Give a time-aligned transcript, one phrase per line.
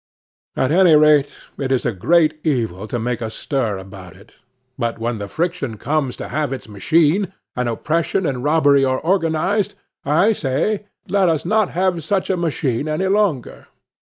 [0.55, 4.37] At any rate, it is a great evil to make a stir about it.
[4.75, 9.75] But when the friction comes to have its machine, and oppression and robbery are organized,
[10.03, 13.67] I say, let us not have such a machine any longer.